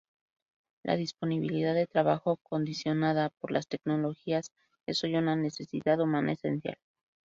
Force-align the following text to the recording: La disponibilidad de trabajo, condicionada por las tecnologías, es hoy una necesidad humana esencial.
La 0.81 0.95
disponibilidad 0.95 1.75
de 1.75 1.85
trabajo, 1.85 2.37
condicionada 2.37 3.29
por 3.39 3.51
las 3.51 3.67
tecnologías, 3.67 4.51
es 4.87 5.03
hoy 5.03 5.15
una 5.15 5.35
necesidad 5.35 5.99
humana 5.99 6.31
esencial. 6.31 6.79